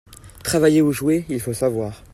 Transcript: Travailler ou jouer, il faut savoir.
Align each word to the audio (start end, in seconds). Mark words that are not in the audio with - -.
Travailler 0.43 0.81
ou 0.81 0.91
jouer, 0.91 1.25
il 1.29 1.39
faut 1.39 1.53
savoir. 1.53 2.03